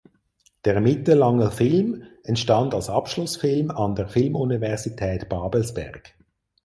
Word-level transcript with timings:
Der 0.65 0.81
mittellange 0.81 1.51
Film 1.51 2.01
entstand 2.23 2.73
als 2.73 2.89
Abschlussfilm 2.89 3.69
an 3.69 3.93
der 3.93 4.07
Filmuniversität 4.07 5.29
Babelsberg. 5.29 6.15